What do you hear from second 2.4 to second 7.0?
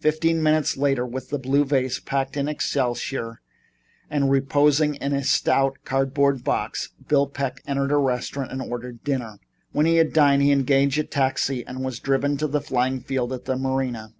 excelsior and reposing in a stout cardboard box,